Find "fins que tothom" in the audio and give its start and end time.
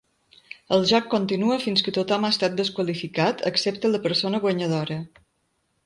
1.67-2.27